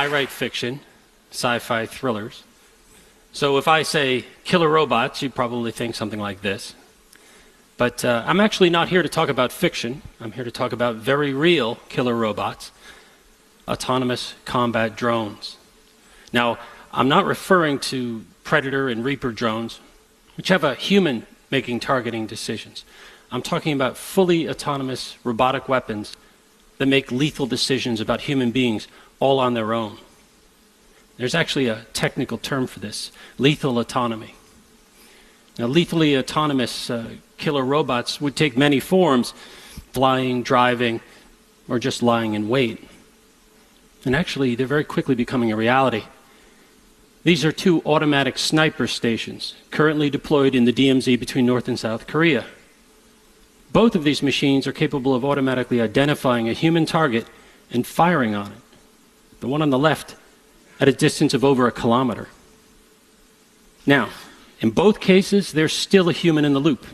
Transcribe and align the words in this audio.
I 0.00 0.06
write 0.06 0.30
fiction, 0.30 0.80
sci 1.30 1.58
fi 1.58 1.84
thrillers. 1.84 2.42
So 3.32 3.58
if 3.58 3.68
I 3.68 3.82
say 3.82 4.24
killer 4.44 4.66
robots, 4.66 5.20
you 5.20 5.28
probably 5.28 5.72
think 5.72 5.94
something 5.94 6.18
like 6.18 6.40
this. 6.40 6.74
But 7.76 8.02
uh, 8.02 8.24
I'm 8.26 8.40
actually 8.40 8.70
not 8.70 8.88
here 8.88 9.02
to 9.02 9.10
talk 9.10 9.28
about 9.28 9.52
fiction. 9.52 10.00
I'm 10.18 10.32
here 10.32 10.44
to 10.44 10.50
talk 10.50 10.72
about 10.72 10.96
very 10.96 11.34
real 11.34 11.74
killer 11.90 12.14
robots, 12.14 12.72
autonomous 13.68 14.32
combat 14.46 14.96
drones. 14.96 15.58
Now, 16.32 16.56
I'm 16.94 17.10
not 17.10 17.26
referring 17.26 17.78
to 17.90 18.24
Predator 18.42 18.88
and 18.88 19.04
Reaper 19.04 19.32
drones, 19.32 19.80
which 20.38 20.48
have 20.48 20.64
a 20.64 20.76
human 20.76 21.26
making 21.50 21.80
targeting 21.80 22.26
decisions. 22.26 22.86
I'm 23.30 23.42
talking 23.42 23.74
about 23.74 23.98
fully 23.98 24.48
autonomous 24.48 25.18
robotic 25.24 25.68
weapons 25.68 26.16
that 26.78 26.86
make 26.86 27.12
lethal 27.12 27.44
decisions 27.44 28.00
about 28.00 28.22
human 28.22 28.50
beings 28.50 28.88
all 29.20 29.38
on 29.38 29.54
their 29.54 29.72
own. 29.72 29.98
There's 31.16 31.34
actually 31.34 31.68
a 31.68 31.86
technical 31.92 32.38
term 32.38 32.66
for 32.66 32.80
this 32.80 33.12
lethal 33.38 33.78
autonomy. 33.78 34.34
Now, 35.58 35.66
lethally 35.66 36.16
autonomous 36.16 36.88
uh, 36.88 37.10
killer 37.36 37.64
robots 37.64 38.20
would 38.20 38.34
take 38.34 38.56
many 38.56 38.80
forms 38.80 39.34
flying, 39.92 40.42
driving, 40.42 41.00
or 41.68 41.78
just 41.78 42.02
lying 42.02 42.34
in 42.34 42.48
wait. 42.48 42.82
And 44.04 44.16
actually, 44.16 44.54
they're 44.54 44.66
very 44.66 44.84
quickly 44.84 45.14
becoming 45.14 45.52
a 45.52 45.56
reality. 45.56 46.04
These 47.22 47.44
are 47.44 47.52
two 47.52 47.82
automatic 47.84 48.38
sniper 48.38 48.86
stations 48.86 49.54
currently 49.70 50.08
deployed 50.08 50.54
in 50.54 50.64
the 50.64 50.72
DMZ 50.72 51.20
between 51.20 51.44
North 51.44 51.68
and 51.68 51.78
South 51.78 52.06
Korea. 52.06 52.46
Both 53.72 53.94
of 53.94 54.04
these 54.04 54.22
machines 54.22 54.66
are 54.66 54.72
capable 54.72 55.14
of 55.14 55.24
automatically 55.24 55.80
identifying 55.80 56.48
a 56.48 56.54
human 56.54 56.86
target 56.86 57.26
and 57.70 57.86
firing 57.86 58.34
on 58.34 58.52
it. 58.52 58.59
The 59.40 59.48
one 59.48 59.62
on 59.62 59.70
the 59.70 59.78
left 59.78 60.16
at 60.78 60.88
a 60.88 60.92
distance 60.92 61.34
of 61.34 61.44
over 61.44 61.66
a 61.66 61.72
kilometer. 61.72 62.28
Now, 63.86 64.10
in 64.60 64.70
both 64.70 65.00
cases, 65.00 65.52
there's 65.52 65.72
still 65.72 66.08
a 66.08 66.12
human 66.12 66.44
in 66.44 66.52
the 66.52 66.60
loop 66.60 66.86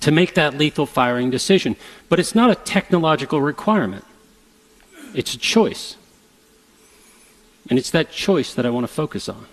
to 0.00 0.10
make 0.10 0.34
that 0.34 0.58
lethal 0.58 0.86
firing 0.86 1.30
decision. 1.30 1.76
But 2.08 2.18
it's 2.18 2.34
not 2.34 2.50
a 2.50 2.54
technological 2.54 3.40
requirement, 3.40 4.04
it's 5.14 5.34
a 5.34 5.38
choice. 5.38 5.96
And 7.70 7.78
it's 7.78 7.90
that 7.90 8.10
choice 8.10 8.52
that 8.54 8.66
I 8.66 8.70
want 8.70 8.86
to 8.88 8.92
focus 8.92 9.28
on. 9.28 9.46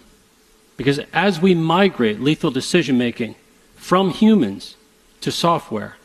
Because 0.78 1.00
as 1.14 1.40
we 1.40 1.54
migrate 1.54 2.20
lethal 2.20 2.50
decision 2.50 2.98
making 2.98 3.36
from 3.76 4.10
humans 4.10 4.76
to 5.22 5.32
software, 5.32 5.98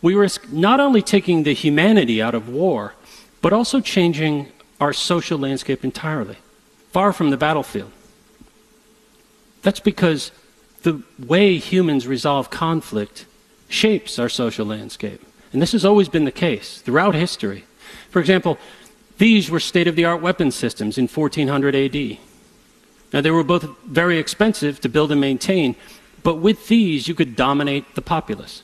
we 0.00 0.14
risk 0.14 0.50
not 0.52 0.78
only 0.78 1.02
taking 1.02 1.42
the 1.42 1.52
humanity 1.52 2.22
out 2.22 2.36
of 2.36 2.48
war, 2.48 2.94
but 3.42 3.52
also 3.52 3.80
changing 3.80 4.52
our 4.80 4.92
social 4.92 5.38
landscape 5.38 5.84
entirely, 5.84 6.36
far 6.90 7.12
from 7.12 7.30
the 7.30 7.36
battlefield. 7.36 7.90
That's 9.62 9.80
because 9.80 10.32
the 10.82 11.02
way 11.18 11.58
humans 11.58 12.06
resolve 12.06 12.50
conflict 12.50 13.26
shapes 13.68 14.18
our 14.18 14.28
social 14.28 14.66
landscape. 14.66 15.22
And 15.52 15.60
this 15.60 15.72
has 15.72 15.84
always 15.84 16.08
been 16.08 16.24
the 16.24 16.32
case 16.32 16.80
throughout 16.80 17.14
history. 17.14 17.64
For 18.10 18.20
example, 18.20 18.58
these 19.18 19.50
were 19.50 19.60
state 19.60 19.86
of 19.86 19.96
the 19.96 20.04
art 20.04 20.22
weapon 20.22 20.50
systems 20.50 20.96
in 20.96 21.06
1400 21.06 21.74
AD. 21.74 22.18
Now, 23.12 23.20
they 23.20 23.30
were 23.30 23.44
both 23.44 23.68
very 23.84 24.18
expensive 24.18 24.80
to 24.80 24.88
build 24.88 25.12
and 25.12 25.20
maintain, 25.20 25.76
but 26.22 26.36
with 26.36 26.68
these, 26.68 27.08
you 27.08 27.14
could 27.14 27.36
dominate 27.36 27.94
the 27.94 28.02
populace. 28.02 28.62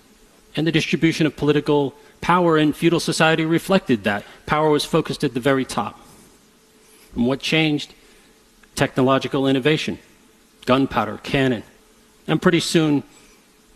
And 0.54 0.66
the 0.66 0.72
distribution 0.72 1.26
of 1.26 1.36
political 1.36 1.94
power 2.20 2.56
in 2.56 2.72
feudal 2.72 3.00
society 3.00 3.44
reflected 3.44 4.04
that. 4.04 4.24
Power 4.46 4.70
was 4.70 4.84
focused 4.84 5.24
at 5.24 5.34
the 5.34 5.40
very 5.40 5.64
top. 5.64 6.00
And 7.16 7.26
what 7.26 7.40
changed? 7.40 7.94
Technological 8.74 9.46
innovation, 9.46 9.98
gunpowder, 10.66 11.18
cannon, 11.22 11.62
and 12.28 12.42
pretty 12.42 12.60
soon, 12.60 13.02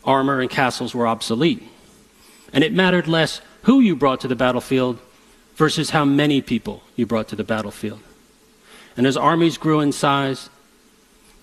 armor 0.05 0.41
and 0.41 0.51
castles 0.51 0.95
were 0.95 1.07
obsolete. 1.07 1.63
And 2.53 2.63
it 2.63 2.73
mattered 2.73 3.09
less 3.09 3.41
who 3.63 3.81
you 3.81 3.97
brought 3.97 4.21
to 4.21 4.29
the 4.29 4.37
battlefield 4.37 4.99
versus 5.55 5.91
how 5.91 6.05
many 6.05 6.43
people 6.43 6.83
you 6.97 7.07
brought 7.07 7.29
to 7.29 7.37
the 7.37 7.45
battlefield. 7.45 8.01
And 8.97 9.07
as 9.07 9.17
armies 9.17 9.57
grew 9.57 9.81
in 9.81 9.93
size, 9.93 10.51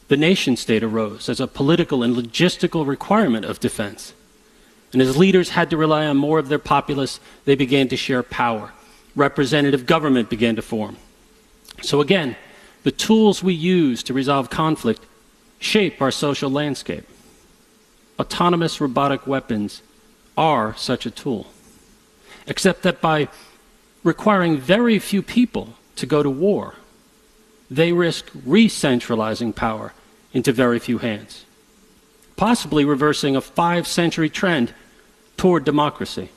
the 0.07 0.17
nation 0.17 0.55
state 0.55 0.83
arose 0.83 1.29
as 1.29 1.39
a 1.39 1.47
political 1.47 2.03
and 2.03 2.15
logistical 2.15 2.85
requirement 2.85 3.45
of 3.45 3.59
defense. 3.59 4.13
And 4.93 5.01
as 5.01 5.17
leaders 5.17 5.49
had 5.49 5.69
to 5.71 5.77
rely 5.77 6.05
on 6.05 6.17
more 6.17 6.39
of 6.39 6.49
their 6.49 6.59
populace, 6.59 7.19
they 7.45 7.55
began 7.55 7.87
to 7.89 7.97
share 7.97 8.23
power. 8.23 8.71
Representative 9.15 9.85
government 9.85 10.29
began 10.29 10.55
to 10.55 10.61
form. 10.61 10.97
So 11.81 12.01
again, 12.01 12.35
the 12.83 12.91
tools 12.91 13.43
we 13.43 13.53
use 13.53 14.03
to 14.03 14.13
resolve 14.13 14.49
conflict 14.49 15.01
shape 15.59 16.01
our 16.01 16.11
social 16.11 16.49
landscape. 16.49 17.07
Autonomous 18.19 18.79
robotic 18.81 19.27
weapons 19.27 19.81
are 20.37 20.75
such 20.75 21.05
a 21.05 21.11
tool, 21.11 21.47
except 22.47 22.83
that 22.83 23.01
by 23.01 23.27
requiring 24.03 24.57
very 24.57 24.99
few 24.99 25.21
people 25.21 25.75
to 25.95 26.05
go 26.05 26.23
to 26.23 26.29
war, 26.29 26.75
they 27.69 27.91
risk 27.91 28.29
re 28.45 28.67
centralizing 28.67 29.53
power 29.53 29.93
into 30.33 30.51
very 30.51 30.79
few 30.79 30.99
hands, 30.99 31.45
possibly 32.35 32.85
reversing 32.85 33.35
a 33.35 33.41
five 33.41 33.87
century 33.87 34.29
trend 34.29 34.73
toward 35.35 35.65
democracy. 35.65 36.29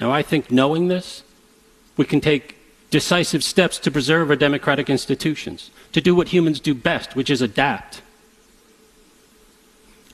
Now, 0.00 0.10
I 0.10 0.22
think 0.22 0.50
knowing 0.50 0.88
this, 0.88 1.22
we 1.96 2.04
can 2.04 2.20
take 2.20 2.53
decisive 2.94 3.42
steps 3.42 3.76
to 3.80 3.90
preserve 3.90 4.30
our 4.30 4.36
democratic 4.36 4.88
institutions, 4.88 5.72
to 5.90 6.00
do 6.00 6.14
what 6.14 6.28
humans 6.28 6.60
do 6.60 6.72
best, 6.72 7.16
which 7.16 7.28
is 7.28 7.42
adapt. 7.42 8.02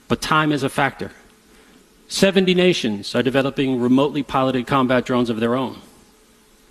But 0.08 0.22
time 0.22 0.50
is 0.50 0.62
a 0.62 0.70
factor. 0.70 1.10
70 2.08 2.54
nations 2.54 3.14
are 3.14 3.22
developing 3.22 3.78
remotely 3.78 4.22
piloted 4.22 4.66
combat 4.66 5.04
drones 5.04 5.28
of 5.28 5.41
their 5.41 5.54
own. 5.54 5.76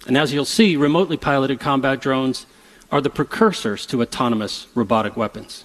And 0.07 0.17
as 0.17 0.33
you'll 0.33 0.45
see, 0.45 0.75
remotely 0.75 1.15
piloted 1.15 1.59
combat 1.59 2.01
drones 2.01 2.47
are 2.91 3.01
the 3.01 3.11
precursors 3.11 3.85
to 3.85 4.01
autonomous 4.01 4.65
robotic 4.73 5.15
weapons. 5.15 5.63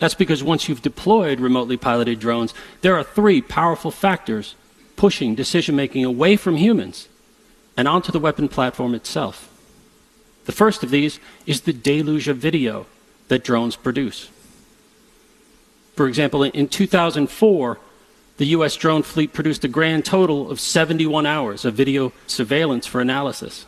That's 0.00 0.12
because 0.12 0.44
once 0.44 0.68
you've 0.68 0.82
deployed 0.82 1.40
remotely 1.40 1.78
piloted 1.78 2.20
drones, 2.20 2.52
there 2.82 2.94
are 2.94 3.02
three 3.02 3.40
powerful 3.40 3.90
factors 3.90 4.54
pushing 4.96 5.34
decision 5.34 5.74
making 5.76 6.04
away 6.04 6.36
from 6.36 6.56
humans 6.56 7.08
and 7.76 7.86
onto 7.86 8.12
the 8.12 8.18
weapon 8.18 8.48
platform 8.48 8.94
itself. 8.94 9.48
The 10.46 10.52
first 10.52 10.82
of 10.82 10.90
these 10.90 11.20
is 11.44 11.62
the 11.62 11.72
deluge 11.72 12.28
of 12.28 12.38
video 12.38 12.86
that 13.28 13.44
drones 13.44 13.76
produce. 13.76 14.30
For 15.94 16.06
example, 16.06 16.42
in 16.42 16.68
2004, 16.68 17.78
the 18.36 18.46
US 18.46 18.76
drone 18.76 19.02
fleet 19.02 19.32
produced 19.32 19.64
a 19.64 19.68
grand 19.68 20.04
total 20.04 20.50
of 20.50 20.60
71 20.60 21.26
hours 21.26 21.64
of 21.64 21.74
video 21.74 22.12
surveillance 22.26 22.86
for 22.86 23.00
analysis. 23.00 23.66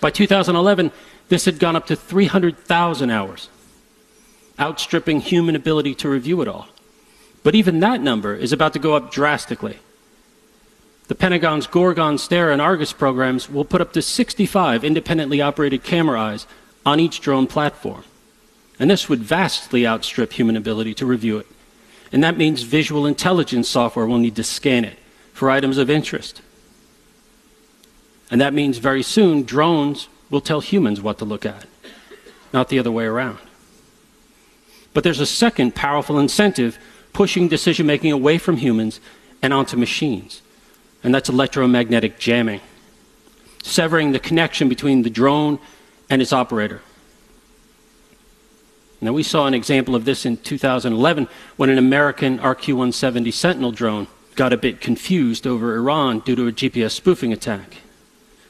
By 0.00 0.10
2011, 0.10 0.92
this 1.28 1.46
had 1.46 1.58
gone 1.58 1.76
up 1.76 1.86
to 1.86 1.96
300,000 1.96 3.10
hours, 3.10 3.48
outstripping 4.60 5.20
human 5.20 5.56
ability 5.56 5.94
to 5.96 6.08
review 6.08 6.40
it 6.42 6.48
all. 6.48 6.68
But 7.42 7.54
even 7.54 7.80
that 7.80 8.00
number 8.00 8.34
is 8.34 8.52
about 8.52 8.74
to 8.74 8.78
go 8.78 8.94
up 8.94 9.10
drastically 9.10 9.78
the 11.08 11.14
Pentagon's 11.14 11.66
Gorgon, 11.66 12.18
Stare, 12.18 12.50
and 12.50 12.60
Argus 12.60 12.92
programs 12.92 13.48
will 13.48 13.64
put 13.64 13.80
up 13.80 13.92
to 13.92 14.02
65 14.02 14.84
independently 14.84 15.40
operated 15.40 15.84
camera 15.84 16.20
eyes 16.20 16.46
on 16.84 16.98
each 16.98 17.20
drone 17.20 17.46
platform. 17.46 18.02
And 18.78 18.90
this 18.90 19.08
would 19.08 19.20
vastly 19.20 19.86
outstrip 19.86 20.32
human 20.32 20.56
ability 20.56 20.94
to 20.94 21.06
review 21.06 21.38
it. 21.38 21.46
And 22.12 22.22
that 22.24 22.36
means 22.36 22.62
visual 22.62 23.06
intelligence 23.06 23.68
software 23.68 24.06
will 24.06 24.18
need 24.18 24.36
to 24.36 24.44
scan 24.44 24.84
it 24.84 24.98
for 25.32 25.50
items 25.50 25.78
of 25.78 25.88
interest. 25.88 26.42
And 28.30 28.40
that 28.40 28.54
means 28.54 28.78
very 28.78 29.02
soon 29.02 29.44
drones 29.44 30.08
will 30.28 30.40
tell 30.40 30.60
humans 30.60 31.00
what 31.00 31.18
to 31.18 31.24
look 31.24 31.46
at, 31.46 31.66
not 32.52 32.68
the 32.68 32.78
other 32.78 32.90
way 32.90 33.04
around. 33.04 33.38
But 34.92 35.04
there's 35.04 35.20
a 35.20 35.26
second 35.26 35.74
powerful 35.74 36.18
incentive 36.18 36.78
pushing 37.12 37.48
decision 37.48 37.86
making 37.86 38.12
away 38.12 38.38
from 38.38 38.56
humans 38.56 39.00
and 39.40 39.52
onto 39.52 39.76
machines 39.76 40.42
and 41.06 41.14
that's 41.14 41.28
electromagnetic 41.28 42.18
jamming, 42.18 42.60
severing 43.62 44.10
the 44.10 44.18
connection 44.18 44.68
between 44.68 45.02
the 45.02 45.08
drone 45.08 45.60
and 46.10 46.20
its 46.20 46.32
operator. 46.32 46.82
Now, 49.00 49.12
we 49.12 49.22
saw 49.22 49.46
an 49.46 49.54
example 49.54 49.94
of 49.94 50.04
this 50.04 50.26
in 50.26 50.36
2011 50.36 51.28
when 51.56 51.70
an 51.70 51.78
American 51.78 52.40
RQ 52.40 52.70
170 52.70 53.30
Sentinel 53.30 53.70
drone 53.70 54.08
got 54.34 54.52
a 54.52 54.56
bit 54.56 54.80
confused 54.80 55.46
over 55.46 55.76
Iran 55.76 56.18
due 56.20 56.34
to 56.34 56.48
a 56.48 56.52
GPS 56.52 56.90
spoofing 56.90 57.32
attack. 57.32 57.76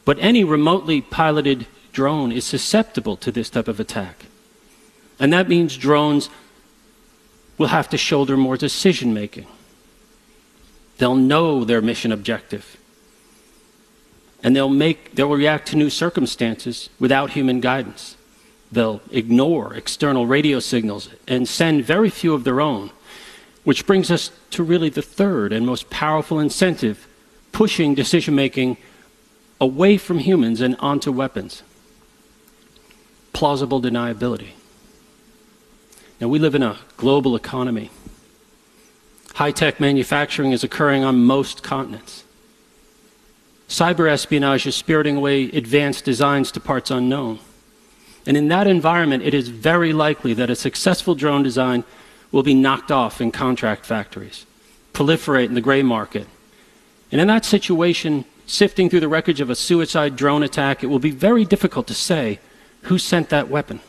But 0.06 0.16
any 0.18 0.42
remotely 0.42 1.02
piloted 1.02 1.66
drone 1.92 2.32
is 2.32 2.46
susceptible 2.46 3.18
to 3.18 3.30
this 3.30 3.50
type 3.50 3.68
of 3.68 3.80
attack. 3.80 4.24
And 5.20 5.30
that 5.34 5.50
means 5.50 5.76
drones 5.76 6.30
will 7.58 7.66
have 7.66 7.90
to 7.90 7.98
shoulder 7.98 8.34
more 8.34 8.56
decision 8.56 9.12
making. 9.12 9.46
They'll 10.98 11.16
know 11.16 11.64
their 11.64 11.82
mission 11.82 12.12
objective. 12.12 12.76
and 14.42 14.54
they'll 14.54 14.68
make 14.68 15.14
they'll 15.14 15.30
react 15.30 15.68
to 15.68 15.76
new 15.76 15.90
circumstances 15.90 16.88
without 17.00 17.30
human 17.30 17.60
guidance. 17.60 18.16
They'll 18.70 19.00
ignore 19.10 19.74
external 19.74 20.26
radio 20.26 20.60
signals 20.60 21.08
and 21.26 21.48
send 21.48 21.84
very 21.84 22.10
few 22.10 22.34
of 22.34 22.44
their 22.44 22.60
own, 22.60 22.90
which 23.64 23.86
brings 23.86 24.10
us 24.10 24.30
to 24.50 24.62
really 24.62 24.90
the 24.90 25.02
third 25.02 25.52
and 25.52 25.66
most 25.66 25.90
powerful 25.90 26.38
incentive 26.38 27.08
pushing 27.52 27.94
decision 27.94 28.34
making 28.34 28.76
away 29.60 29.96
from 29.96 30.18
humans 30.18 30.60
and 30.60 30.76
onto 30.78 31.10
weapons 31.10 31.62
plausible 33.32 33.80
deniability. 33.82 34.50
Now, 36.20 36.28
we 36.28 36.38
live 36.38 36.54
in 36.54 36.62
a 36.62 36.78
global 36.96 37.36
economy. 37.36 37.90
High 39.36 39.50
tech 39.50 39.80
manufacturing 39.80 40.52
is 40.52 40.64
occurring 40.64 41.04
on 41.04 41.22
most 41.22 41.62
continents. 41.62 42.24
Cyber 43.68 44.08
espionage 44.08 44.66
is 44.66 44.74
spiriting 44.74 45.18
away 45.18 45.50
advanced 45.50 46.06
designs 46.06 46.50
to 46.52 46.60
parts 46.60 46.90
unknown. 46.90 47.40
And 48.26 48.34
in 48.34 48.48
that 48.48 48.66
environment, 48.66 49.22
it 49.22 49.34
is 49.34 49.48
very 49.48 49.92
likely 49.92 50.32
that 50.32 50.48
a 50.48 50.56
successful 50.56 51.14
drone 51.14 51.42
design 51.42 51.84
will 52.32 52.42
be 52.42 52.54
knocked 52.54 52.90
off 52.90 53.20
in 53.20 53.30
contract 53.30 53.84
factories, 53.84 54.46
proliferate 54.94 55.48
in 55.48 55.54
the 55.54 55.60
gray 55.60 55.82
market. 55.82 56.26
And 57.12 57.20
in 57.20 57.26
that 57.26 57.44
situation, 57.44 58.24
sifting 58.46 58.88
through 58.88 59.00
the 59.00 59.08
wreckage 59.08 59.42
of 59.42 59.50
a 59.50 59.54
suicide 59.54 60.16
drone 60.16 60.44
attack, 60.44 60.82
it 60.82 60.86
will 60.86 60.98
be 60.98 61.10
very 61.10 61.44
difficult 61.44 61.86
to 61.88 61.94
say 61.94 62.40
who 62.84 62.96
sent 62.96 63.28
that 63.28 63.50
weapon. 63.50 63.80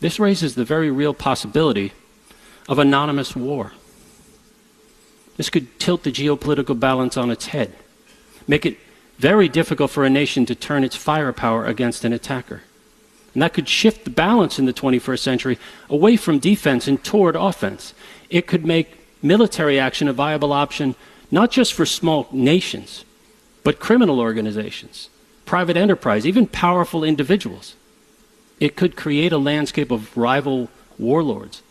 This 0.00 0.20
raises 0.20 0.56
the 0.56 0.64
very 0.66 0.90
real 0.90 1.14
possibility 1.14 1.94
of 2.68 2.78
anonymous 2.78 3.34
war. 3.34 3.72
This 5.36 5.50
could 5.50 5.78
tilt 5.80 6.02
the 6.02 6.12
geopolitical 6.12 6.78
balance 6.78 7.16
on 7.16 7.30
its 7.30 7.46
head, 7.46 7.74
make 8.46 8.66
it 8.66 8.76
very 9.18 9.48
difficult 9.48 9.90
for 9.90 10.04
a 10.04 10.10
nation 10.10 10.46
to 10.46 10.54
turn 10.54 10.84
its 10.84 10.96
firepower 10.96 11.64
against 11.64 12.04
an 12.04 12.12
attacker. 12.12 12.62
And 13.34 13.42
that 13.42 13.52
could 13.52 13.68
shift 13.68 14.04
the 14.04 14.10
balance 14.10 14.58
in 14.58 14.66
the 14.66 14.72
21st 14.72 15.18
century 15.18 15.58
away 15.88 16.16
from 16.16 16.38
defense 16.38 16.88
and 16.88 17.02
toward 17.02 17.36
offense. 17.36 17.94
It 18.30 18.46
could 18.46 18.66
make 18.66 18.98
military 19.22 19.78
action 19.78 20.08
a 20.08 20.12
viable 20.12 20.52
option 20.52 20.94
not 21.30 21.50
just 21.50 21.74
for 21.74 21.84
small 21.84 22.28
nations, 22.32 23.04
but 23.62 23.78
criminal 23.78 24.18
organizations, 24.18 25.10
private 25.44 25.76
enterprise, 25.76 26.26
even 26.26 26.46
powerful 26.46 27.04
individuals. 27.04 27.74
It 28.60 28.76
could 28.76 28.96
create 28.96 29.32
a 29.32 29.38
landscape 29.38 29.90
of 29.90 30.16
rival 30.16 30.70
warlords, 30.98 31.62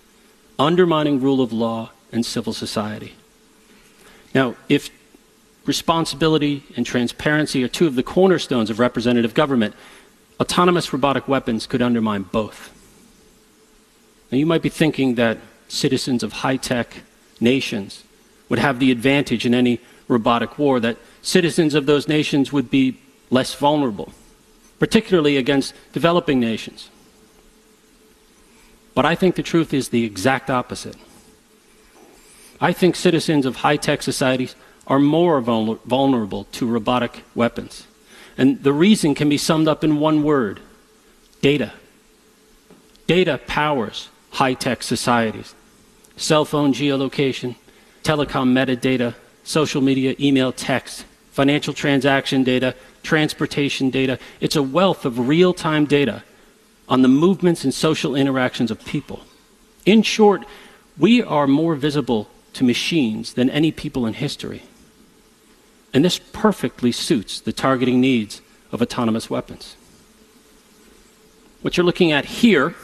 undermining 0.60 1.22
rule 1.22 1.42
of 1.42 1.54
law 1.54 1.92
and 2.12 2.26
civil 2.26 2.54
society. 2.54 3.14
Now, 4.34 4.56
if 4.70 4.90
responsibility 5.66 6.64
and 6.76 6.86
transparency 6.86 7.64
are 7.64 7.68
two 7.68 7.88
of 7.88 7.96
the 7.96 8.04
cornerstones 8.04 8.70
of 8.70 8.80
representative 8.80 9.34
government, 9.34 9.76
autonomous 10.40 10.92
robotic 10.94 11.28
weapons 11.28 11.68
could 11.68 11.82
undermine 11.82 12.24
both. 12.24 12.74
Now, 14.32 14.38
you 14.38 14.46
might 14.46 14.62
be 14.62 14.70
thinking 14.70 15.16
that 15.16 15.38
citizens 15.68 16.24
of 16.24 16.34
high 16.34 16.58
tech 16.58 17.04
nations 17.40 18.04
would 18.50 18.60
have 18.60 18.80
the 18.80 18.92
advantage 18.92 19.46
in 19.46 19.54
any 19.54 19.80
robotic 20.08 20.58
war, 20.58 20.80
that 20.80 20.98
citizens 21.22 21.74
of 21.74 21.86
those 21.86 22.08
nations 22.08 22.54
would 22.54 22.70
be 22.70 22.98
less 23.30 23.54
vulnerable 23.54 24.14
particularly 24.80 25.38
against 25.38 25.74
developing 25.94 26.40
nations. 26.40 26.90
But 28.98 29.06
I 29.06 29.14
think 29.14 29.36
the 29.36 29.44
truth 29.44 29.76
is 29.76 29.90
the 29.90 30.04
exact 30.04 30.50
opposite. 30.50 30.96
I 32.60 32.74
think 32.74 32.96
citizens 32.96 33.46
of 33.46 33.58
high 33.58 33.78
tech 33.78 34.02
societies 34.02 34.56
are 34.88 34.98
more 34.98 35.40
vulnerable 35.40 36.46
to 36.46 36.66
robotic 36.66 37.24
weapons. 37.36 37.86
And 38.40 38.64
the 38.64 38.74
reason 38.74 39.14
can 39.14 39.30
be 39.30 39.38
summed 39.38 39.68
up 39.68 39.84
in 39.84 40.00
one 40.00 40.24
word 40.24 40.62
data. 41.44 41.74
Data 43.06 43.40
powers 43.46 44.10
high 44.32 44.56
tech 44.56 44.82
societies. 44.82 45.54
Cell 46.16 46.44
phone 46.44 46.74
geolocation, 46.74 47.54
telecom 48.02 48.52
metadata, 48.52 49.14
social 49.44 49.84
media, 49.84 50.16
email, 50.20 50.52
text, 50.52 51.06
financial 51.30 51.76
transaction 51.76 52.44
data, 52.44 52.74
transportation 53.04 53.92
data. 53.92 54.18
It's 54.42 54.56
a 54.56 54.64
wealth 54.64 55.06
of 55.06 55.28
real 55.28 55.54
time 55.54 55.86
data 55.86 56.24
on 56.88 57.02
the 57.02 57.08
movements 57.08 57.64
and 57.64 57.74
social 57.74 58.16
interactions 58.16 58.72
of 58.72 58.84
people. 58.86 59.22
In 59.86 60.02
short, 60.02 60.46
we 60.98 61.22
are 61.22 61.48
more 61.48 61.76
visible 61.76 62.30
to 62.54 62.64
machines 62.64 63.34
than 63.34 63.50
any 63.50 63.72
people 63.72 64.06
in 64.06 64.14
history. 64.14 64.64
And 65.94 66.04
this 66.04 66.20
perfectly 66.20 66.92
suits 66.92 67.40
the 67.40 67.54
targeting 67.54 68.02
needs 68.02 68.42
of 68.72 68.82
autonomous 68.82 69.30
weapons. 69.30 69.76
What 71.62 71.76
you're 71.78 71.86
looking 71.86 72.12
at 72.12 72.26
here 72.26 72.76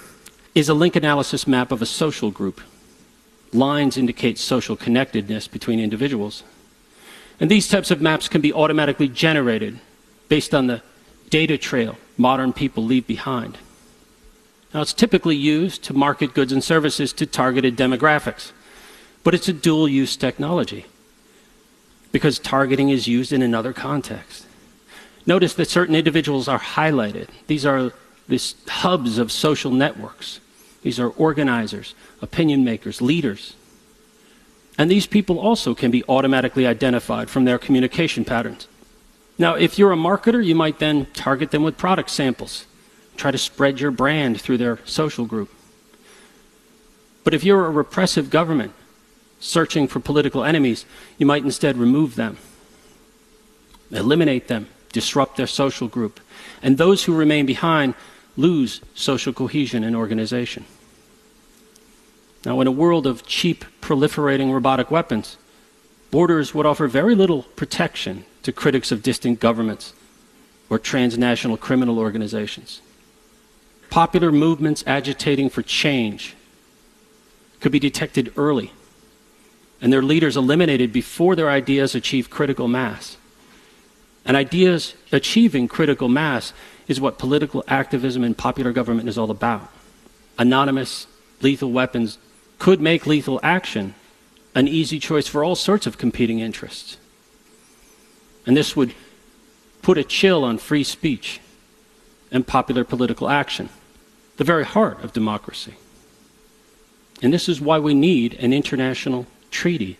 is 0.55 0.69
a 0.69 0.73
link 0.73 0.95
analysis 0.95 1.47
map 1.47 1.71
of 1.71 1.81
a 1.81 1.85
social 1.85 2.31
group. 2.31 2.61
Lines 3.51 3.97
indicate 3.97 4.37
social 4.37 4.75
connectedness 4.75 5.47
between 5.47 5.79
individuals. 5.79 6.43
And 7.39 7.49
these 7.49 7.67
types 7.67 7.91
of 7.91 8.01
maps 8.01 8.27
can 8.27 8.41
be 8.41 8.53
automatically 8.53 9.07
generated 9.07 9.79
based 10.29 10.53
on 10.53 10.67
the 10.67 10.81
data 11.29 11.57
trail 11.57 11.97
modern 12.17 12.53
people 12.53 12.83
leave 12.83 13.07
behind. 13.07 13.57
Now, 14.73 14.81
it's 14.81 14.93
typically 14.93 15.35
used 15.35 15.83
to 15.83 15.93
market 15.93 16.33
goods 16.33 16.51
and 16.51 16.63
services 16.63 17.13
to 17.13 17.25
targeted 17.25 17.77
demographics, 17.77 18.51
but 19.23 19.33
it's 19.33 19.47
a 19.47 19.53
dual 19.53 19.87
use 19.87 20.17
technology 20.17 20.85
because 22.11 22.39
targeting 22.39 22.89
is 22.89 23.07
used 23.07 23.31
in 23.31 23.41
another 23.41 23.73
context. 23.73 24.47
Notice 25.25 25.53
that 25.55 25.69
certain 25.69 25.95
individuals 25.95 26.47
are 26.47 26.59
highlighted. 26.59 27.27
These 27.47 27.65
are 27.65 27.91
these 28.27 28.55
hubs 28.67 29.17
of 29.17 29.31
social 29.31 29.71
networks. 29.71 30.39
These 30.81 30.99
are 30.99 31.09
organizers, 31.09 31.95
opinion 32.21 32.63
makers, 32.63 33.01
leaders. 33.01 33.55
And 34.77 34.89
these 34.89 35.07
people 35.07 35.39
also 35.39 35.75
can 35.75 35.91
be 35.91 36.03
automatically 36.09 36.65
identified 36.65 37.29
from 37.29 37.45
their 37.45 37.59
communication 37.59 38.25
patterns. 38.25 38.67
Now, 39.37 39.55
if 39.55 39.79
you're 39.79 39.93
a 39.93 39.97
marketer, 39.97 40.43
you 40.43 40.55
might 40.55 40.79
then 40.79 41.07
target 41.13 41.51
them 41.51 41.63
with 41.63 41.77
product 41.77 42.09
samples, 42.09 42.65
try 43.15 43.31
to 43.31 43.37
spread 43.37 43.79
your 43.79 43.91
brand 43.91 44.39
through 44.39 44.57
their 44.57 44.79
social 44.85 45.25
group. 45.25 45.49
But 47.23 47.33
if 47.33 47.43
you're 47.43 47.65
a 47.65 47.71
repressive 47.71 48.29
government 48.29 48.73
searching 49.39 49.87
for 49.87 49.99
political 49.99 50.43
enemies, 50.43 50.85
you 51.17 51.25
might 51.25 51.43
instead 51.43 51.77
remove 51.77 52.15
them, 52.15 52.37
eliminate 53.91 54.47
them, 54.47 54.67
disrupt 54.91 55.37
their 55.37 55.47
social 55.47 55.87
group. 55.87 56.19
And 56.61 56.77
those 56.77 57.03
who 57.03 57.15
remain 57.15 57.45
behind 57.45 57.93
lose 58.35 58.81
social 58.95 59.33
cohesion 59.33 59.83
and 59.83 59.95
organization. 59.95 60.65
Now, 62.45 62.59
in 62.61 62.67
a 62.67 62.71
world 62.71 63.07
of 63.07 63.25
cheap, 63.25 63.63
proliferating 63.81 64.51
robotic 64.51 64.91
weapons, 64.91 65.37
borders 66.11 66.53
would 66.53 66.65
offer 66.65 66.87
very 66.87 67.15
little 67.15 67.43
protection 67.43 68.25
to 68.43 68.51
critics 68.51 68.91
of 68.91 69.03
distant 69.03 69.39
governments 69.39 69.93
or 70.69 70.77
transnational 70.77 71.57
criminal 71.57 71.99
organizations. 71.99 72.81
Popular 73.93 74.31
movements 74.31 74.83
agitating 74.87 75.51
for 75.51 75.61
change 75.61 76.35
could 77.59 77.71
be 77.71 77.77
detected 77.77 78.33
early 78.35 78.73
and 79.79 79.93
their 79.93 80.01
leaders 80.01 80.35
eliminated 80.35 80.91
before 80.91 81.35
their 81.35 81.47
ideas 81.47 81.93
achieve 81.93 82.31
critical 82.31 82.67
mass. 82.67 83.17
And 84.25 84.35
ideas 84.35 84.95
achieving 85.11 85.67
critical 85.67 86.07
mass 86.07 86.53
is 86.87 86.99
what 86.99 87.19
political 87.19 87.63
activism 87.67 88.23
and 88.23 88.35
popular 88.35 88.71
government 88.71 89.09
is 89.09 89.15
all 89.15 89.29
about. 89.29 89.69
Anonymous, 90.39 91.05
lethal 91.41 91.71
weapons 91.71 92.17
could 92.57 92.81
make 92.81 93.05
lethal 93.05 93.39
action 93.43 93.93
an 94.55 94.67
easy 94.67 94.97
choice 94.97 95.27
for 95.27 95.43
all 95.43 95.55
sorts 95.55 95.85
of 95.85 95.99
competing 95.99 96.39
interests. 96.39 96.97
And 98.47 98.57
this 98.57 98.75
would 98.75 98.95
put 99.83 99.99
a 99.99 100.03
chill 100.03 100.43
on 100.43 100.57
free 100.57 100.83
speech 100.83 101.39
and 102.31 102.47
popular 102.47 102.83
political 102.83 103.29
action, 103.29 103.69
the 104.37 104.43
very 104.43 104.65
heart 104.65 105.03
of 105.03 105.13
democracy. 105.13 105.75
And 107.21 107.33
this 107.33 107.47
is 107.47 107.61
why 107.61 107.79
we 107.79 107.93
need 107.93 108.33
an 108.35 108.53
international 108.53 109.27
treaty 109.51 109.97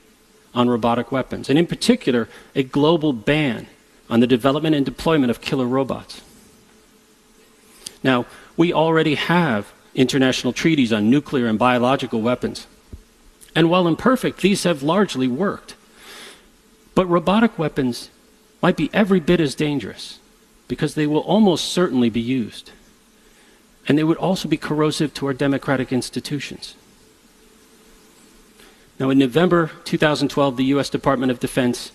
on 0.54 0.70
robotic 0.70 1.12
weapons, 1.12 1.50
and 1.50 1.58
in 1.58 1.66
particular, 1.66 2.30
a 2.56 2.64
global 2.64 3.14
ban 3.14 3.68
on 4.10 4.20
the 4.20 4.28
development 4.28 4.76
and 4.76 4.86
deployment 4.86 5.32
of 5.32 5.42
killer 5.42 5.66
robots. 5.66 6.22
Now, 8.04 8.26
we 8.58 8.74
already 8.74 9.16
have 9.16 9.74
international 9.96 10.54
treaties 10.54 10.92
on 10.92 11.10
nuclear 11.10 11.48
and 11.48 11.58
biological 11.58 12.22
weapons. 12.22 12.68
And 13.56 13.70
while 13.70 13.88
imperfect, 13.88 14.42
these 14.42 14.64
have 14.64 14.84
largely 14.84 15.28
worked. 15.28 15.76
But 16.96 17.08
robotic 17.08 17.58
weapons 17.58 18.10
might 18.62 18.78
be 18.78 18.90
every 18.94 19.20
bit 19.20 19.40
as 19.40 19.56
dangerous 19.56 20.20
because 20.68 20.96
they 20.96 21.08
will 21.08 21.20
almost 21.20 21.66
certainly 21.66 22.10
be 22.10 22.22
used. 22.22 22.72
And 23.88 23.98
they 23.98 24.04
would 24.04 24.18
also 24.18 24.48
be 24.48 24.58
corrosive 24.58 25.14
to 25.16 25.26
our 25.28 25.34
democratic 25.34 25.92
institutions. 25.92 26.76
Now, 29.00 29.10
in 29.10 29.18
November 29.18 29.72
2012, 29.84 30.56
the 30.56 30.64
U.S. 30.66 30.90
Department 30.90 31.32
of 31.32 31.40
Defense 31.40 31.92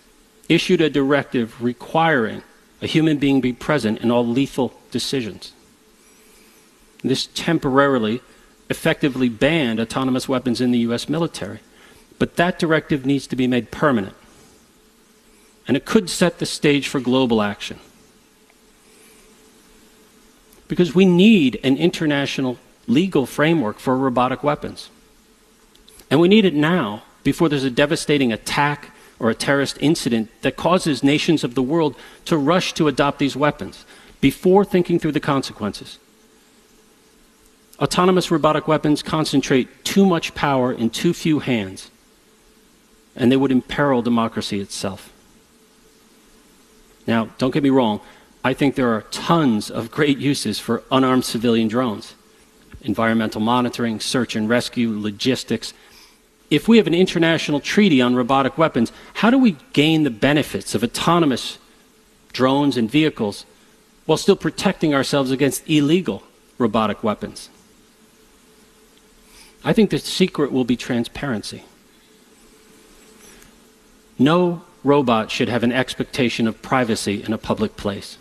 issued 0.48 0.80
a 0.80 0.90
directive 0.90 1.62
requiring 1.62 2.42
a 2.82 2.86
human 2.86 3.18
being 3.18 3.40
be 3.40 3.52
present 3.52 4.00
in 4.00 4.10
all 4.10 4.26
lethal 4.26 4.74
decisions. 4.90 5.52
This 7.02 7.26
temporarily, 7.26 8.20
effectively 8.68 9.28
banned 9.28 9.80
autonomous 9.80 10.28
weapons 10.28 10.60
in 10.60 10.70
the 10.70 10.78
U.S. 10.80 11.08
military. 11.08 11.60
But 12.18 12.36
that 12.36 12.58
directive 12.58 13.06
needs 13.06 13.26
to 13.28 13.36
be 13.36 13.46
made 13.46 13.70
permanent. 13.70 14.14
And 15.66 15.76
it 15.76 15.84
could 15.84 16.10
set 16.10 16.38
the 16.38 16.46
stage 16.46 16.88
for 16.88 17.00
global 17.00 17.42
action. 17.42 17.78
Because 20.68 20.94
we 20.94 21.04
need 21.04 21.58
an 21.64 21.76
international 21.76 22.58
legal 22.86 23.26
framework 23.26 23.78
for 23.78 23.96
robotic 23.96 24.44
weapons. 24.44 24.90
And 26.10 26.20
we 26.20 26.28
need 26.28 26.44
it 26.44 26.54
now 26.54 27.02
before 27.24 27.48
there's 27.48 27.64
a 27.64 27.70
devastating 27.70 28.32
attack 28.32 28.90
or 29.18 29.30
a 29.30 29.34
terrorist 29.34 29.76
incident 29.80 30.30
that 30.42 30.56
causes 30.56 31.02
nations 31.02 31.42
of 31.42 31.54
the 31.54 31.62
world 31.62 31.96
to 32.24 32.36
rush 32.36 32.72
to 32.74 32.88
adopt 32.88 33.18
these 33.18 33.36
weapons 33.36 33.84
before 34.20 34.64
thinking 34.64 34.98
through 34.98 35.12
the 35.12 35.20
consequences. 35.20 35.98
Autonomous 37.80 38.30
robotic 38.30 38.66
weapons 38.66 39.02
concentrate 39.02 39.84
too 39.84 40.04
much 40.04 40.34
power 40.34 40.72
in 40.72 40.90
too 40.90 41.12
few 41.14 41.38
hands, 41.38 41.90
and 43.14 43.30
they 43.30 43.36
would 43.36 43.52
imperil 43.52 44.02
democracy 44.02 44.60
itself. 44.60 45.12
Now, 47.06 47.30
don't 47.38 47.52
get 47.52 47.62
me 47.62 47.70
wrong, 47.70 48.00
I 48.44 48.54
think 48.54 48.74
there 48.74 48.92
are 48.94 49.02
tons 49.10 49.70
of 49.70 49.90
great 49.90 50.18
uses 50.18 50.58
for 50.58 50.82
unarmed 50.90 51.24
civilian 51.24 51.68
drones 51.68 52.14
environmental 52.82 53.40
monitoring, 53.40 54.00
search 54.00 54.36
and 54.36 54.48
rescue, 54.48 54.98
logistics. 54.98 55.74
If 56.50 56.68
we 56.68 56.76
have 56.78 56.86
an 56.86 56.94
international 56.94 57.60
treaty 57.60 58.00
on 58.00 58.14
robotic 58.14 58.56
weapons, 58.56 58.92
how 59.14 59.30
do 59.30 59.38
we 59.38 59.56
gain 59.72 60.04
the 60.04 60.10
benefits 60.10 60.74
of 60.74 60.82
autonomous 60.82 61.58
drones 62.32 62.76
and 62.76 62.90
vehicles 62.90 63.44
while 64.06 64.16
still 64.16 64.36
protecting 64.36 64.94
ourselves 64.94 65.30
against 65.30 65.68
illegal 65.68 66.22
robotic 66.56 67.02
weapons? 67.02 67.50
I 69.64 69.72
think 69.72 69.90
the 69.90 69.98
secret 69.98 70.52
will 70.52 70.64
be 70.64 70.76
transparency. 70.76 71.64
No 74.18 74.62
robot 74.84 75.30
should 75.30 75.48
have 75.48 75.64
an 75.64 75.72
expectation 75.72 76.46
of 76.46 76.62
privacy 76.62 77.22
in 77.22 77.32
a 77.32 77.38
public 77.38 77.76
place. 77.76 78.16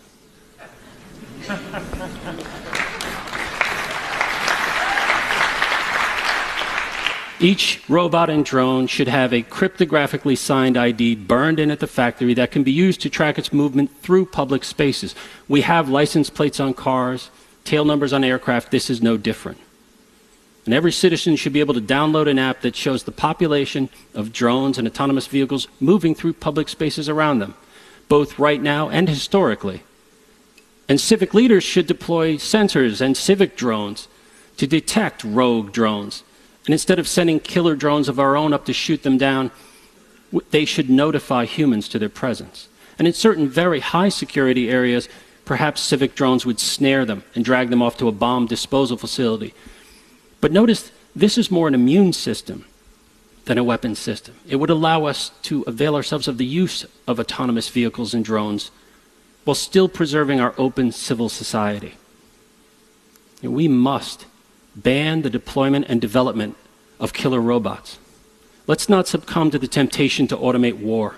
Each 7.40 7.80
robot 7.88 8.28
and 8.28 8.44
drone 8.44 8.88
should 8.88 9.06
have 9.06 9.32
a 9.32 9.44
cryptographically 9.44 10.36
signed 10.36 10.76
ID 10.76 11.14
burned 11.14 11.60
in 11.60 11.70
at 11.70 11.78
the 11.78 11.86
factory 11.86 12.34
that 12.34 12.50
can 12.50 12.64
be 12.64 12.72
used 12.72 13.00
to 13.02 13.10
track 13.10 13.38
its 13.38 13.52
movement 13.52 13.96
through 14.02 14.26
public 14.26 14.64
spaces. 14.64 15.14
We 15.46 15.60
have 15.60 15.88
license 15.88 16.30
plates 16.30 16.58
on 16.58 16.74
cars, 16.74 17.30
tail 17.64 17.84
numbers 17.84 18.12
on 18.12 18.24
aircraft. 18.24 18.72
This 18.72 18.90
is 18.90 19.00
no 19.00 19.16
different. 19.16 19.58
And 20.64 20.74
every 20.74 20.92
citizen 20.92 21.36
should 21.36 21.52
be 21.52 21.60
able 21.60 21.74
to 21.74 21.80
download 21.80 22.28
an 22.28 22.38
app 22.38 22.60
that 22.62 22.74
shows 22.76 23.04
the 23.04 23.12
population 23.12 23.88
of 24.14 24.32
drones 24.32 24.76
and 24.76 24.88
autonomous 24.88 25.28
vehicles 25.28 25.68
moving 25.80 26.14
through 26.14 26.34
public 26.34 26.68
spaces 26.68 27.08
around 27.08 27.38
them, 27.38 27.54
both 28.08 28.38
right 28.38 28.60
now 28.60 28.90
and 28.90 29.08
historically. 29.08 29.82
And 30.88 31.00
civic 31.00 31.34
leaders 31.34 31.64
should 31.64 31.86
deploy 31.86 32.36
sensors 32.36 33.00
and 33.00 33.16
civic 33.16 33.56
drones 33.56 34.08
to 34.56 34.66
detect 34.66 35.22
rogue 35.24 35.72
drones. 35.72 36.22
And 36.66 36.72
instead 36.72 36.98
of 36.98 37.06
sending 37.06 37.40
killer 37.40 37.76
drones 37.76 38.08
of 38.08 38.18
our 38.18 38.36
own 38.36 38.52
up 38.52 38.64
to 38.66 38.72
shoot 38.72 39.02
them 39.02 39.18
down, 39.18 39.50
they 40.50 40.64
should 40.64 40.90
notify 40.90 41.44
humans 41.44 41.88
to 41.88 41.98
their 41.98 42.08
presence. 42.08 42.68
And 42.98 43.06
in 43.06 43.14
certain 43.14 43.48
very 43.48 43.80
high 43.80 44.08
security 44.08 44.70
areas, 44.70 45.08
perhaps 45.44 45.80
civic 45.80 46.14
drones 46.14 46.44
would 46.44 46.60
snare 46.60 47.04
them 47.04 47.22
and 47.34 47.44
drag 47.44 47.70
them 47.70 47.82
off 47.82 47.96
to 47.98 48.08
a 48.08 48.12
bomb 48.12 48.46
disposal 48.46 48.96
facility 48.96 49.54
but 50.40 50.52
notice 50.52 50.92
this 51.14 51.38
is 51.38 51.50
more 51.50 51.68
an 51.68 51.74
immune 51.74 52.12
system 52.12 52.64
than 53.46 53.58
a 53.58 53.64
weapons 53.64 53.98
system. 53.98 54.36
It 54.46 54.56
would 54.56 54.70
allow 54.70 55.06
us 55.06 55.30
to 55.42 55.62
avail 55.66 55.96
ourselves 55.96 56.28
of 56.28 56.38
the 56.38 56.46
use 56.46 56.84
of 57.06 57.18
autonomous 57.18 57.68
vehicles 57.68 58.14
and 58.14 58.24
drones 58.24 58.70
while 59.48 59.54
still 59.54 59.88
preserving 59.88 60.40
our 60.40 60.52
open 60.58 60.92
civil 60.92 61.30
society. 61.30 61.94
And 63.42 63.54
we 63.54 63.66
must 63.66 64.26
ban 64.76 65.22
the 65.22 65.30
deployment 65.30 65.86
and 65.88 66.02
development 66.02 66.54
of 67.00 67.14
killer 67.14 67.40
robots. 67.40 67.98
Let's 68.66 68.90
not 68.90 69.08
succumb 69.08 69.50
to 69.52 69.58
the 69.58 69.66
temptation 69.66 70.26
to 70.26 70.36
automate 70.36 70.78
war. 70.78 71.14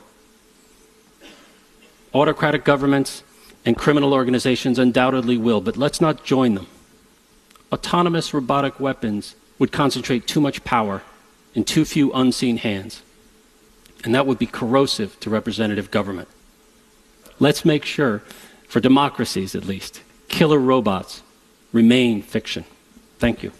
Autocratic 2.14 2.64
governments 2.64 3.24
and 3.64 3.76
criminal 3.76 4.14
organizations 4.14 4.78
undoubtedly 4.78 5.36
will, 5.36 5.60
but 5.60 5.76
let's 5.76 6.00
not 6.00 6.22
join 6.22 6.54
them 6.54 6.68
autonomous 7.72 8.32
robotic 8.32 8.78
weapons 8.78 9.34
would 9.58 9.72
concentrate 9.72 10.28
too 10.28 10.40
much 10.40 10.62
power 10.62 11.02
in 11.56 11.64
too 11.64 11.84
few 11.84 12.12
unseen 12.12 12.58
hands. 12.58 13.02
And 14.04 14.14
that 14.14 14.24
would 14.24 14.38
be 14.38 14.46
corrosive 14.46 15.18
to 15.18 15.30
representative 15.30 15.90
government. 15.90 16.28
Let's 17.40 17.64
make 17.64 17.84
sure, 17.84 18.18
for 18.68 18.78
democracies 18.80 19.54
at 19.54 19.64
least, 19.64 20.02
killer 20.28 20.58
robots 20.58 21.22
remain 21.72 22.22
fiction. 22.22 22.64
Thank 23.18 23.42
you. 23.42 23.52